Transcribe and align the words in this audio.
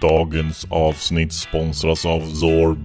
Dagens 0.00 0.66
avsnitt 0.70 1.32
sponsras 1.32 2.06
av 2.06 2.20
Zorb, 2.20 2.78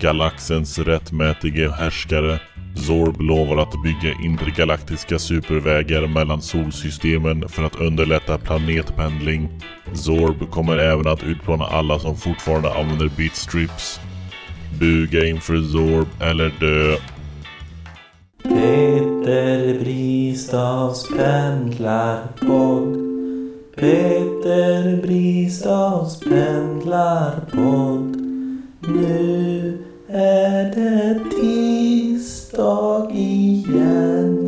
galaxens 0.00 0.78
rättmätige 0.78 1.70
härskare. 1.78 2.40
Zorb 2.74 3.20
lovar 3.20 3.56
att 3.56 3.82
bygga 3.82 4.14
intergalaktiska 4.24 5.18
supervägar 5.18 6.06
mellan 6.06 6.42
solsystemen 6.42 7.48
för 7.48 7.62
att 7.62 7.76
underlätta 7.76 8.38
planetpendling. 8.38 9.60
Zorb 9.92 10.50
kommer 10.50 10.78
även 10.78 11.06
att 11.06 11.22
utplåna 11.22 11.64
alla 11.64 11.98
som 11.98 12.16
fortfarande 12.16 12.78
använder 12.78 13.10
bitstrips. 13.16 14.00
Buga 14.80 15.26
inför 15.26 15.62
Zorb 15.62 16.08
eller 16.20 16.52
dö. 16.60 16.96
Peter 18.42 19.78
Bristavs 19.78 21.08
pendlarpodd. 21.16 23.05
Peter 23.76 25.02
Bristavs 25.02 26.20
pendlarpodd. 26.20 28.16
Nu 28.80 29.78
är 30.08 30.64
det 30.64 31.20
tisdag 31.30 33.10
igen. 33.12 34.46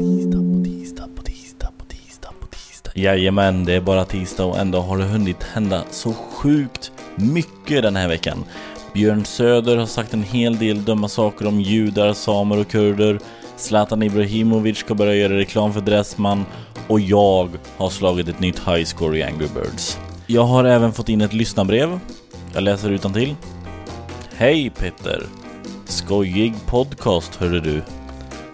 Tisdag 0.65 1.09
på 1.17 1.23
tisdag 1.23 1.71
på 1.79 1.85
tisdag 1.85 2.33
på 2.41 2.47
tisdag. 2.47 2.91
Jajamän, 2.95 3.65
det 3.65 3.73
är 3.73 3.81
bara 3.81 4.05
tisdag 4.05 4.45
och 4.45 4.59
ändå 4.59 4.81
har 4.81 4.99
det 4.99 5.05
hunnit 5.05 5.43
hända 5.43 5.85
så 5.91 6.13
sjukt 6.13 6.93
mycket 7.17 7.83
den 7.83 7.97
här 7.97 8.09
veckan. 8.09 8.45
Björn 8.93 9.25
Söder 9.25 9.77
har 9.77 9.87
sagt 9.87 10.15
en 10.15 10.23
hel 10.23 10.59
del 10.59 10.85
dumma 10.85 11.09
saker 11.09 11.47
om 11.47 11.61
judar, 11.61 12.13
samer 12.13 12.59
och 12.59 12.69
kurder. 12.69 13.19
Zlatan 13.57 14.03
Ibrahimovic 14.03 14.79
ska 14.79 14.95
börja 14.95 15.15
göra 15.15 15.37
reklam 15.37 15.73
för 15.73 15.81
Dressman 15.81 16.45
och 16.89 17.01
jag 17.01 17.51
har 17.77 17.91
slagit 17.91 18.29
ett 18.29 18.41
nytt 18.41 18.59
high 18.59 18.85
score 18.85 19.19
i 19.19 19.23
Angry 19.23 19.49
Birds. 19.55 19.99
Jag 20.27 20.45
har 20.45 20.65
även 20.65 20.93
fått 20.93 21.09
in 21.09 21.21
ett 21.21 21.33
lyssnarbrev. 21.33 22.01
Jag 22.55 22.63
läser 22.63 22.91
utan 22.91 23.13
till. 23.13 23.35
Hej 24.37 24.71
Petter! 24.71 25.23
Skojig 25.85 26.55
podcast 26.67 27.35
hörde 27.37 27.61
du. 27.61 27.83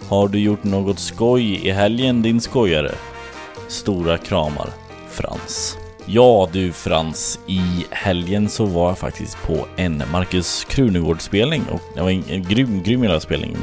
Har 0.09 0.29
du 0.29 0.39
gjort 0.39 0.65
något 0.65 0.99
skoj 0.99 1.67
i 1.67 1.71
helgen 1.71 2.23
din 2.23 2.41
skojare? 2.41 2.95
Stora 3.69 4.19
kramar, 4.19 4.69
Frans. 5.11 5.84
Ja 6.07 6.49
du 6.53 6.73
Frans, 6.73 7.39
i 7.47 7.87
helgen 7.91 8.49
så 8.49 8.65
var 8.65 8.89
jag 8.89 8.99
faktiskt 8.99 9.43
på 9.47 9.67
en 9.77 10.03
Marcus 10.13 10.65
Krunegård-spelning 10.65 11.63
och 11.71 11.81
det 11.95 12.03
var 12.03 12.11
en, 12.11 12.25
en 12.31 12.43
grym, 12.43 12.83
grym 12.83 13.03
hela 13.03 13.21
spelning. 13.21 13.57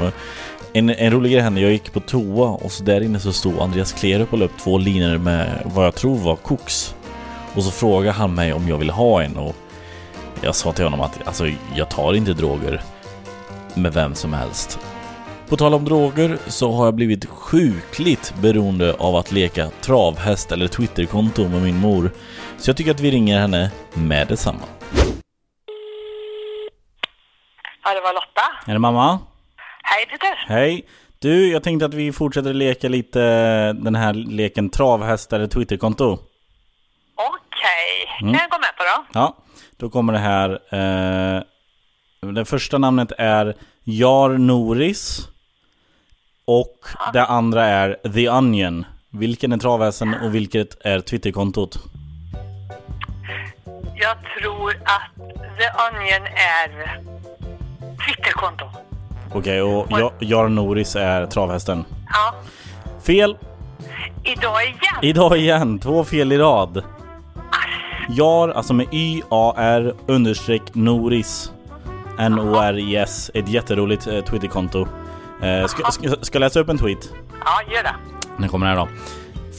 En, 0.73 0.89
en 0.89 1.11
rolig 1.11 1.31
grej 1.31 1.41
hände, 1.41 1.61
jag 1.61 1.71
gick 1.71 1.93
på 1.93 1.99
toa 1.99 2.49
och 2.49 2.71
så 2.71 2.83
där 2.83 3.01
inne 3.01 3.19
så 3.19 3.33
stod 3.33 3.59
Andreas 3.59 3.93
Klerup 3.93 4.33
och 4.33 4.39
la 4.39 4.45
upp 4.45 4.57
två 4.59 4.77
linor 4.77 5.17
med 5.17 5.61
vad 5.65 5.85
jag 5.85 5.95
tror 5.95 6.17
var 6.17 6.35
koks. 6.35 6.95
Och 7.55 7.63
så 7.63 7.71
frågade 7.71 8.11
han 8.11 8.35
mig 8.35 8.53
om 8.53 8.67
jag 8.67 8.77
ville 8.77 8.93
ha 8.93 9.23
en 9.23 9.37
och 9.37 9.55
jag 10.41 10.55
sa 10.55 10.71
till 10.71 10.83
honom 10.83 11.01
att 11.01 11.27
alltså, 11.27 11.47
jag 11.75 11.89
tar 11.89 12.13
inte 12.13 12.33
droger 12.33 12.81
med 13.75 13.93
vem 13.93 14.15
som 14.15 14.33
helst. 14.33 14.79
På 15.51 15.57
tal 15.57 15.73
om 15.73 15.85
droger 15.85 16.37
så 16.47 16.71
har 16.71 16.85
jag 16.85 16.95
blivit 16.95 17.25
sjukligt 17.25 18.33
beroende 18.41 18.93
av 18.93 19.15
att 19.15 19.31
leka 19.31 19.69
travhäst 19.69 20.51
eller 20.51 20.67
Twitterkonto 20.67 21.47
med 21.47 21.61
min 21.61 21.77
mor. 21.77 22.11
Så 22.57 22.69
jag 22.69 22.77
tycker 22.77 22.91
att 22.91 22.99
vi 22.99 23.11
ringer 23.11 23.39
henne 23.39 23.71
med 23.93 24.27
detsamma. 24.27 24.59
Ja, 27.83 27.93
det 27.93 28.01
var 28.01 28.13
Lotta. 28.13 28.41
Är 28.67 28.73
det 28.73 28.79
mamma? 28.79 29.19
Hej 29.83 30.05
Peter. 30.05 30.45
Hej! 30.47 30.85
Du, 31.19 31.51
jag 31.51 31.63
tänkte 31.63 31.85
att 31.85 31.93
vi 31.93 32.11
fortsätter 32.11 32.53
leka 32.53 32.89
lite 32.89 33.19
den 33.73 33.95
här 33.95 34.13
leken 34.13 34.69
travhäst 34.69 35.33
eller 35.33 35.47
Twitterkonto. 35.47 36.11
Okej, 37.15 38.21
Mm. 38.21 38.33
kan 38.33 38.41
jag 38.41 38.49
gå 38.51 38.57
med 38.57 38.77
på 38.77 38.83
då? 38.83 39.19
Ja, 39.19 39.37
då 39.77 39.89
kommer 39.89 40.13
det 40.13 40.19
här. 40.19 40.49
Eh, 40.51 41.41
det 42.33 42.45
första 42.45 42.77
namnet 42.77 43.11
är 43.17 43.55
Jar 43.83 44.29
Noris. 44.29 45.27
Och 46.45 46.77
det 47.13 47.25
andra 47.25 47.65
är 47.65 47.97
The 48.13 48.29
Onion. 48.29 48.85
Vilken 49.09 49.51
är 49.51 49.57
travhästen 49.57 50.13
och 50.23 50.35
vilket 50.35 50.85
är 50.85 50.99
Twitterkontot? 50.99 51.79
Jag 53.95 54.17
tror 54.39 54.69
att 54.69 55.17
The 55.35 55.97
Onion 55.97 56.27
är 56.27 56.99
Twitterkonto. 58.05 58.65
Okej, 59.33 59.61
och 59.61 59.87
Ja- 59.89 60.11
Jar 60.19 60.47
Noris 60.49 60.95
är 60.95 61.25
travhästen. 61.25 61.85
Ja, 62.09 62.33
Fel! 63.03 63.37
idag 64.23 64.63
igen. 64.63 64.77
Idag 65.01 65.37
igen, 65.37 65.79
två 65.79 66.03
fel 66.03 66.31
i 66.31 66.37
rad. 66.37 66.83
Jar, 68.09 68.49
alltså 68.49 68.73
med 68.73 68.87
Y-A-R 68.91 69.93
understreck 70.07 70.61
Noris. 70.73 71.51
N-O-R-I-S. 72.19 73.31
Ett 73.33 73.49
jätteroligt 73.49 74.07
eh, 74.07 74.23
Twitterkonto. 74.23 74.87
Eh, 75.41 75.65
ska, 75.67 75.91
ska, 75.91 76.09
ska 76.21 76.35
jag 76.35 76.39
läsa 76.39 76.59
upp 76.59 76.69
en 76.69 76.77
tweet? 76.77 77.09
Ja, 77.45 77.73
gör 77.73 77.83
det. 77.83 77.95
Den 78.37 78.49
kommer 78.49 78.65
här 78.67 78.75
då. 78.75 78.87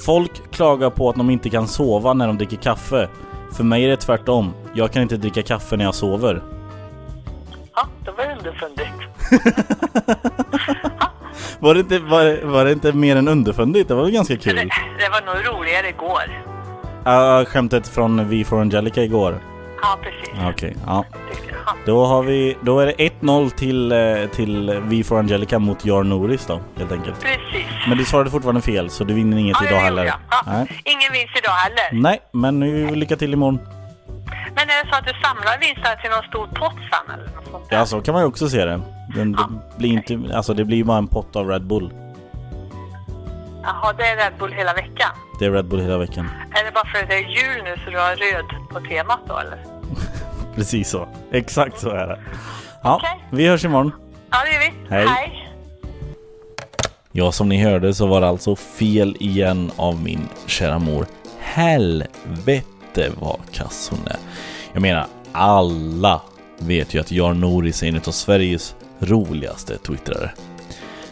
Folk 0.06 0.50
klagar 0.53 0.91
på 0.91 1.09
att 1.10 1.16
de 1.16 1.31
inte 1.31 1.50
kan 1.50 1.69
sova 1.69 2.12
när 2.12 2.26
de 2.26 2.38
dricker 2.38 2.56
kaffe. 2.56 3.09
För 3.53 3.65
mig 3.65 3.84
är 3.84 3.88
det 3.88 3.97
tvärtom. 3.97 4.54
Jag 4.75 4.92
kan 4.92 5.03
inte 5.03 5.16
dricka 5.16 5.42
kaffe 5.42 5.76
när 5.76 5.84
jag 5.84 5.94
sover. 5.94 6.42
Ja, 7.75 7.87
det 8.04 8.10
var 8.10 8.37
underfundigt. 8.37 8.88
Var 11.59 11.75
det 11.75 11.81
inte, 11.81 11.98
var, 11.98 12.44
var 12.44 12.65
det 12.65 12.72
inte 12.72 12.92
mer 12.92 13.16
än 13.16 13.28
underfundigt? 13.28 13.88
Det 13.88 13.94
var 13.94 14.03
väl 14.03 14.12
ganska 14.12 14.34
Det, 14.34 14.41
kul? 14.41 14.54
det 14.56 15.09
var 15.09 15.34
nog 15.34 15.59
roligare 15.59 15.88
igår. 15.88 16.42
Uh, 17.06 17.44
skämtet 17.44 17.88
från 17.88 18.28
V 18.28 18.44
for 18.44 18.60
Angelica 18.60 19.03
igår. 19.03 19.41
Ja, 19.82 19.98
precis. 20.03 20.34
Okej, 20.50 20.76
ja. 20.87 21.04
Jag. 21.12 21.20
Ja. 21.66 21.75
Då 21.87 22.04
har 22.06 22.22
vi, 22.22 22.56
då 22.60 22.81
är 22.81 22.87
det 22.87 22.93
1-0 22.93 23.50
till, 23.50 23.93
eh, 23.93 24.26
till 24.34 24.81
V 24.82 25.04
for 25.04 25.19
Angelica 25.19 25.59
mot 25.59 25.84
Jar 25.84 26.03
Noris 26.03 26.47
då, 26.47 26.60
helt 26.78 26.93
enkelt. 26.93 27.20
Precis. 27.20 27.66
Men 27.88 27.98
du 27.98 28.04
svarade 28.04 28.31
fortfarande 28.31 28.60
fel, 28.62 28.91
så 28.91 29.04
du 29.04 29.15
vinner 29.15 29.37
inget 29.37 29.56
Ja, 29.60 29.66
idag 29.66 29.81
heller. 29.81 30.04
Ja. 30.04 30.15
Nej. 30.47 30.82
Ingen 30.84 31.12
vinst 31.12 31.38
idag 31.38 31.53
heller. 31.53 32.03
Nej, 32.03 32.21
men 32.32 32.60
nu 32.60 32.94
lycka 32.94 33.16
till 33.16 33.32
imorgon. 33.32 33.59
Men 34.54 34.65
är 34.71 34.84
det 34.84 34.91
så 34.91 34.97
att 34.97 35.04
du 35.04 35.12
samlar 35.22 35.59
vinsterna 35.60 35.97
till 35.97 36.10
någon 36.10 36.22
stor 36.22 36.47
pott 36.60 36.75
sen 36.91 37.15
eller 37.15 37.25
något 37.37 37.47
sånt 37.50 37.71
där? 37.71 37.76
Ja, 37.76 37.87
så 37.87 38.00
kan 38.03 38.12
man 38.15 38.22
ju 38.22 38.28
också 38.28 38.48
se 38.48 38.65
det. 38.65 38.81
Den, 39.16 39.32
det 39.32 39.44
blir 39.78 39.91
inte, 39.91 40.37
alltså 40.37 40.54
det 40.54 40.65
blir 40.65 40.76
ju 40.76 40.84
bara 40.84 40.98
en 40.98 41.09
pott 41.09 41.37
av 41.37 41.48
Red 41.48 41.62
Bull. 41.66 41.92
Jaha, 43.62 43.92
det 43.92 44.06
är 44.06 44.16
Red 44.16 44.38
Bull 44.38 44.53
hela 44.53 44.72
veckan. 44.75 45.10
Det 45.38 45.44
är 45.47 45.50
Red 45.50 45.65
Bull 45.65 45.81
hela 45.81 45.98
veckan. 45.98 46.31
Är 46.50 46.65
det 46.65 46.72
bara 46.75 46.84
för 46.87 46.98
att 46.98 47.09
det 47.09 47.15
är 47.15 47.28
jul 47.28 47.62
nu 47.65 47.76
så 47.84 47.91
du 47.91 47.98
har 47.98 48.16
röd 48.16 48.44
på 48.71 48.81
temat 48.81 49.21
då 49.28 49.38
eller? 49.38 49.72
Precis 50.54 50.88
så. 50.88 51.08
Exakt 51.32 51.80
så 51.80 51.88
är 51.90 52.06
det. 52.06 52.18
Ja, 52.82 52.96
Okej. 52.96 53.24
vi 53.32 53.48
hörs 53.48 53.64
imorgon. 53.64 53.92
Ja, 54.30 54.38
det 54.44 54.52
gör 54.52 54.60
vi. 54.60 54.94
Hej. 54.94 55.06
Hej. 55.06 55.48
Ja, 57.12 57.32
som 57.32 57.48
ni 57.48 57.62
hörde 57.62 57.94
så 57.94 58.06
var 58.06 58.20
det 58.20 58.28
alltså 58.28 58.56
fel 58.56 59.16
igen 59.20 59.70
av 59.76 60.02
min 60.02 60.28
kära 60.46 60.78
mor. 60.78 61.06
Helvete 61.38 63.10
vad 63.20 63.41
kass 63.52 63.88
hon 63.91 64.06
är. 64.06 64.16
Jag 64.72 64.82
menar, 64.82 65.06
alla 65.32 66.20
vet 66.58 66.94
ju 66.94 67.00
att 67.00 67.10
Jar 67.12 67.34
Noris 67.34 67.82
är 67.82 67.86
en 67.86 67.96
av 67.96 68.00
Sveriges 68.00 68.74
roligaste 68.98 69.78
twittrare. 69.78 70.30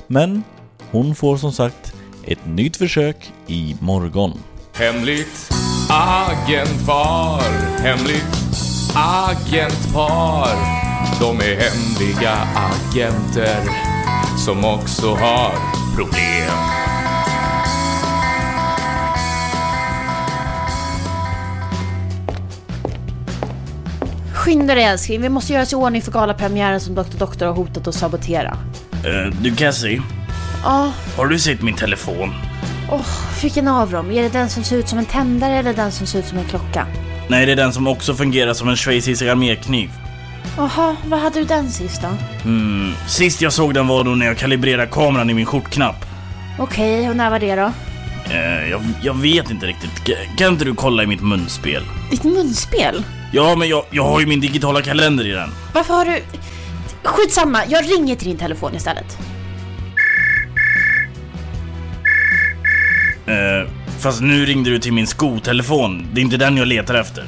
Men 0.06 0.42
hon 0.90 1.14
får 1.14 1.36
som 1.36 1.52
sagt 1.52 1.94
ett 2.26 2.46
nytt 2.46 2.76
försök 2.76 3.32
i 3.46 3.76
morgon. 3.80 4.38
Hemligt 4.74 5.50
agentpar, 5.88 7.42
hemligt 7.82 8.39
agentpar. 8.94 10.56
De 11.20 11.38
är 11.40 11.56
hemliga 11.60 12.32
agenter 12.54 13.60
som 14.38 14.64
också 14.64 15.14
har 15.14 15.52
problem. 15.96 16.80
Skynda 24.34 24.74
dig 24.74 24.84
älskling, 24.84 25.20
vi 25.22 25.28
måste 25.28 25.52
göra 25.52 25.62
oss 25.62 25.72
i 25.72 25.76
ordning 25.76 26.02
för 26.02 26.12
galapremiären 26.12 26.80
som 26.80 26.94
Dr. 26.94 27.18
Doktor 27.18 27.46
har 27.46 27.52
hotat 27.52 27.86
att 27.88 27.94
sabotera. 27.94 28.56
Uh, 29.06 29.34
du 29.42 29.56
Cassie, 29.56 30.02
Ja, 30.64 30.92
har 31.16 31.26
du 31.26 31.38
sett 31.38 31.62
min 31.62 31.76
telefon? 31.76 32.30
åh, 32.92 33.06
vilken 33.42 33.68
av 33.68 33.90
dem? 33.90 34.10
Är 34.10 34.22
det 34.22 34.28
den 34.28 34.48
som 34.48 34.64
ser 34.64 34.76
ut 34.76 34.88
som 34.88 34.98
en 34.98 35.04
tändare 35.06 35.54
eller 35.58 35.74
den 35.74 35.92
som 35.92 36.06
ser 36.06 36.18
ut 36.18 36.26
som 36.26 36.38
en 36.38 36.44
klocka? 36.44 36.86
Nej, 37.30 37.46
det 37.46 37.52
är 37.52 37.56
den 37.56 37.72
som 37.72 37.86
också 37.86 38.14
fungerar 38.14 38.54
som 38.54 38.68
en 38.68 38.76
schweizisk 38.76 39.22
armékniv. 39.22 39.90
Jaha, 40.56 40.96
vad 41.06 41.20
hade 41.20 41.38
du 41.38 41.44
den 41.44 41.70
sist 41.70 42.02
då? 42.02 42.08
Mm, 42.44 42.92
sist 43.08 43.40
jag 43.42 43.52
såg 43.52 43.74
den 43.74 43.86
var 43.86 44.04
då 44.04 44.10
när 44.10 44.26
jag 44.26 44.38
kalibrerade 44.38 44.86
kameran 44.86 45.30
i 45.30 45.34
min 45.34 45.46
skjortknapp. 45.46 46.04
Okej, 46.58 47.10
och 47.10 47.16
när 47.16 47.30
var 47.30 47.38
det 47.38 47.54
då? 47.54 47.72
Eh, 48.30 48.70
jag, 48.70 48.80
jag 49.02 49.14
vet 49.14 49.50
inte 49.50 49.66
riktigt. 49.66 50.06
K- 50.06 50.12
kan 50.38 50.52
inte 50.52 50.64
du 50.64 50.74
kolla 50.74 51.02
i 51.02 51.06
mitt 51.06 51.20
munspel? 51.22 51.82
Ditt 52.10 52.24
munspel? 52.24 53.04
Ja, 53.32 53.54
men 53.56 53.68
jag, 53.68 53.84
jag 53.90 54.04
har 54.04 54.20
ju 54.20 54.26
min 54.26 54.40
digitala 54.40 54.82
kalender 54.82 55.26
i 55.26 55.30
den. 55.30 55.50
Varför 55.74 55.94
har 55.94 56.04
du... 56.04 56.22
Skitsamma, 57.04 57.58
jag 57.68 57.84
ringer 57.90 58.16
till 58.16 58.28
din 58.28 58.38
telefon 58.38 58.74
istället. 58.76 59.18
Eh, 63.26 63.69
fast 64.00 64.20
nu 64.20 64.46
ringde 64.46 64.70
du 64.70 64.78
till 64.78 64.92
min 64.92 65.06
skotelefon. 65.06 66.08
Det 66.12 66.20
är 66.20 66.22
inte 66.22 66.36
den 66.36 66.56
jag 66.56 66.68
letar 66.68 66.94
efter. 66.94 67.24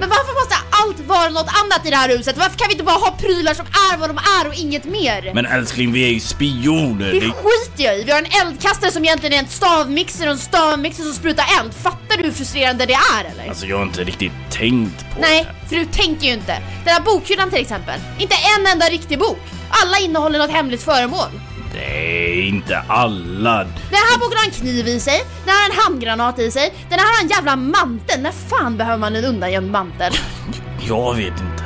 Men 0.00 0.08
varför 0.08 0.34
måste 0.40 0.54
allt 0.70 1.08
vara 1.08 1.30
något 1.30 1.52
annat 1.64 1.86
i 1.86 1.90
det 1.90 1.96
här 1.96 2.08
huset? 2.08 2.36
Varför 2.38 2.58
kan 2.58 2.68
vi 2.68 2.72
inte 2.74 2.84
bara 2.84 2.96
ha 2.98 3.10
prylar 3.10 3.54
som 3.54 3.66
är 3.66 3.96
vad 3.98 4.10
de 4.10 4.16
är 4.42 4.48
och 4.48 4.54
inget 4.54 4.84
mer? 4.84 5.32
Men 5.34 5.46
älskling, 5.46 5.92
vi 5.92 6.04
är 6.04 6.08
ju 6.12 6.20
spioner! 6.20 7.12
det 7.12 7.20
Det... 7.20 7.26
skiter 7.32 7.84
jag 7.84 7.98
i. 7.98 8.04
Vi 8.04 8.10
har 8.12 8.18
en 8.18 8.46
eldkastare 8.46 8.90
som 8.90 9.04
egentligen 9.04 9.32
är 9.34 9.38
en 9.38 9.48
stavmixer 9.48 10.26
och 10.26 10.32
en 10.32 10.38
stavmixer 10.38 11.02
som 11.04 11.12
sprutar 11.12 11.44
eld. 11.60 11.74
Fattar 11.74 12.16
du 12.16 12.22
hur 12.22 12.32
frustrerande 12.32 12.86
det 12.86 12.92
är 12.94 13.24
eller? 13.32 13.48
Alltså 13.48 13.66
jag 13.66 13.76
har 13.76 13.82
inte 13.84 14.04
riktigt 14.04 14.32
tänkt 14.50 14.98
på 15.14 15.20
Nej, 15.20 15.46
det. 15.62 15.68
för 15.68 15.76
du 15.76 15.84
tänker 15.84 16.26
ju 16.26 16.32
inte. 16.32 16.58
Den 16.84 16.94
här 16.94 17.00
bokhyllan 17.00 17.50
till 17.50 17.60
exempel. 17.60 18.00
Inte 18.18 18.34
en 18.58 18.66
enda 18.72 18.86
riktig 18.86 19.18
bok. 19.18 19.38
Alla 19.70 19.98
innehåller 19.98 20.38
något 20.38 20.50
hemligt 20.50 20.82
föremål. 20.82 21.28
Nej, 21.74 22.48
inte 22.48 22.78
alla. 22.88 23.64
Den 23.64 24.02
här 24.10 24.18
boken 24.18 24.38
har 24.38 24.44
en 24.44 24.50
kniv 24.50 24.88
i 24.88 25.00
sig, 25.00 25.24
den 25.44 25.54
har 25.54 25.70
en 25.70 25.76
handgranat 25.84 26.38
i 26.38 26.50
sig, 26.50 26.74
den 26.88 26.98
här 26.98 27.06
har 27.06 27.22
en 27.22 27.28
jävla 27.28 27.56
mantel. 27.56 28.20
När 28.20 28.32
fan 28.32 28.76
behöver 28.76 28.98
man 28.98 29.16
en 29.16 29.24
undangömd 29.24 29.70
mantel? 29.70 30.12
Jag 30.88 31.14
vet 31.14 31.26
inte. 31.26 31.64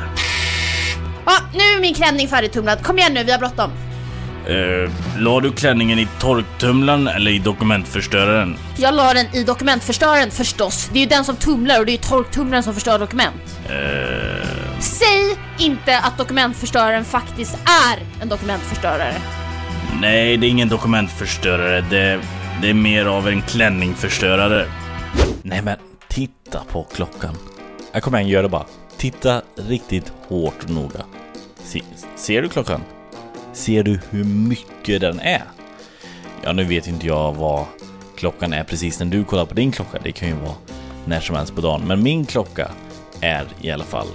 Ja, 1.26 1.32
nu 1.52 1.58
är 1.58 1.80
min 1.80 1.94
klänning 1.94 2.28
färdigtumlad. 2.28 2.82
Kom 2.82 2.98
igen 2.98 3.14
nu, 3.14 3.24
vi 3.24 3.32
har 3.32 3.38
bråttom. 3.38 3.70
Uh, 4.50 4.90
la 5.18 5.40
du 5.40 5.52
klänningen 5.52 5.98
i 5.98 6.08
torktumlaren 6.20 7.08
eller 7.08 7.30
i 7.30 7.38
dokumentförstöraren? 7.38 8.56
Jag 8.76 8.94
la 8.94 9.14
den 9.14 9.26
i 9.32 9.44
dokumentförstöraren 9.44 10.30
förstås. 10.30 10.90
Det 10.92 10.98
är 10.98 11.00
ju 11.00 11.08
den 11.08 11.24
som 11.24 11.36
tumlar 11.36 11.80
och 11.80 11.86
det 11.86 11.90
är 11.90 11.96
ju 11.96 11.98
torktumlaren 11.98 12.62
som 12.62 12.74
förstör 12.74 12.98
dokument. 12.98 13.58
Uh, 13.70 14.46
Säg 14.80 15.36
inte 15.58 15.98
att 15.98 16.18
dokumentförstöraren 16.18 17.04
faktiskt 17.04 17.54
är 17.88 18.22
en 18.22 18.28
dokumentförstörare 18.28 19.14
nej, 20.00 20.36
det 20.36 20.46
är 20.46 20.50
ingen 20.50 20.68
dokumentförstörare. 20.68 21.80
Det, 21.80 22.20
det 22.62 22.70
är 22.70 22.74
mer 22.74 23.06
av 23.06 23.28
en 23.28 23.42
klänningförstörare. 23.42 24.66
Nej 25.42 25.62
men, 25.62 25.76
titta 26.08 26.64
på 26.64 26.82
klockan. 26.82 27.36
Jag 27.92 28.02
kommer 28.02 28.18
igen, 28.18 28.30
gör 28.30 28.42
det 28.42 28.48
bara. 28.48 28.64
Titta 28.96 29.42
riktigt 29.56 30.12
hårt 30.28 30.64
och 30.64 30.70
noga. 30.70 31.04
Se, 31.56 31.82
ser 32.16 32.42
du 32.42 32.48
klockan? 32.48 32.80
Ser 33.52 33.82
du 33.82 34.00
hur 34.10 34.24
mycket 34.24 35.00
den 35.00 35.20
är? 35.20 35.42
Ja, 36.42 36.52
nu 36.52 36.64
vet 36.64 36.86
inte 36.86 37.06
jag 37.06 37.32
vad 37.32 37.64
klockan 38.16 38.52
är 38.52 38.64
precis 38.64 38.98
när 38.98 39.06
du 39.06 39.24
kollar 39.24 39.46
på 39.46 39.54
din 39.54 39.72
klocka. 39.72 39.98
Det 40.02 40.12
kan 40.12 40.28
ju 40.28 40.34
vara 40.34 40.54
när 41.04 41.20
som 41.20 41.36
helst 41.36 41.54
på 41.54 41.60
dagen. 41.60 41.82
Men 41.86 42.02
min 42.02 42.26
klocka 42.26 42.70
är 43.20 43.46
i 43.60 43.70
alla 43.70 43.84
fall 43.84 44.08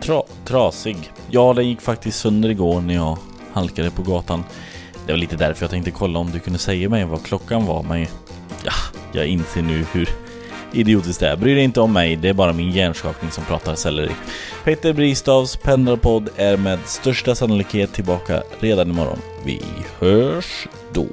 tra 0.00 0.22
trasig. 0.44 1.12
Ja, 1.30 1.52
den 1.52 1.68
gick 1.68 1.80
faktiskt 1.80 2.20
sönder 2.20 2.48
igår 2.48 2.80
när 2.80 2.94
jag 2.94 3.18
halkade 3.54 3.90
på 3.90 4.02
gatan. 4.02 4.44
Det 5.06 5.12
var 5.12 5.18
lite 5.18 5.36
därför 5.36 5.62
jag 5.62 5.70
tänkte 5.70 5.90
kolla 5.90 6.18
om 6.18 6.30
du 6.30 6.40
kunde 6.40 6.58
säga 6.58 6.88
mig 6.88 7.04
vad 7.04 7.24
klockan 7.24 7.66
var, 7.66 7.82
men 7.82 8.06
ja, 8.64 8.72
jag 9.12 9.26
inser 9.26 9.62
nu 9.62 9.86
hur 9.92 10.08
idiotiskt 10.72 11.20
det 11.20 11.28
är. 11.28 11.36
Bry 11.36 11.54
dig 11.54 11.64
inte 11.64 11.80
om 11.80 11.92
mig, 11.92 12.16
det 12.16 12.28
är 12.28 12.34
bara 12.34 12.52
min 12.52 12.70
hjärnskakning 12.70 13.30
som 13.30 13.44
pratar 13.44 13.74
selleri. 13.74 14.10
Peter 14.64 14.92
Bristavs 14.92 15.56
Pendlarpodd 15.56 16.28
är 16.36 16.56
med 16.56 16.78
största 16.84 17.34
sannolikhet 17.34 17.92
tillbaka 17.92 18.42
redan 18.60 18.90
imorgon. 18.90 19.18
Vi 19.44 19.62
hörs 19.98 20.68
då. 20.92 21.06